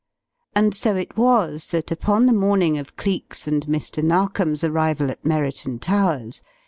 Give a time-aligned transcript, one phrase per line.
[0.55, 4.03] And so it was that upon the morning of Cleek's and Mr.
[4.03, 6.41] Narkom's arrival at Merriton Towers.